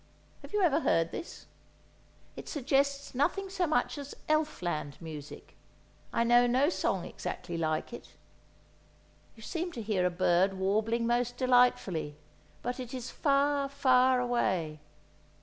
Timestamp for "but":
12.63-12.79